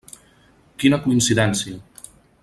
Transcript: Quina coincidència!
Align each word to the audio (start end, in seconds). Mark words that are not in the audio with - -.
Quina 0.83 0.99
coincidència! 1.03 1.77